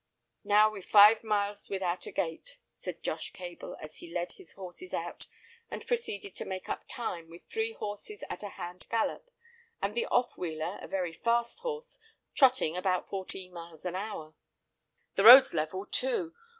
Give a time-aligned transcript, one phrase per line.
[0.43, 4.95] Now we've five miles without a gate," said Josh Cable as he led his horses
[4.95, 5.27] out
[5.69, 9.29] and proceeded to make up time, with three horses at a hand gallop,
[9.79, 11.99] and the off wheeler, a very fast horse,
[12.33, 14.33] trotting about fourteen miles an hour;
[15.17, 16.33] "the road's level, too.